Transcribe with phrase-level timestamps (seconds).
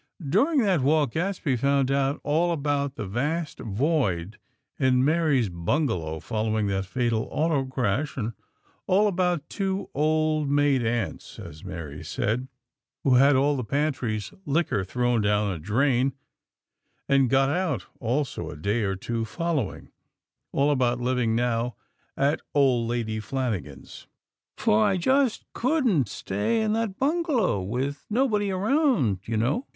[0.27, 4.39] During that walk Gadsby found out all about that vast void
[4.79, 8.33] in Mary's bungalow following that fatal auto crash; and
[8.87, 12.47] all about "two old maid aunts" as Mary said,
[13.03, 16.13] who had all that pantry's liquor thrown down a drain
[17.07, 19.91] and got out, also, a day or two following;
[20.51, 21.75] all about living now
[22.17, 24.07] at Old Lady Flanagan's."...
[24.57, 29.67] for I just couldn't stay in that bungalow, with nobody around, you know."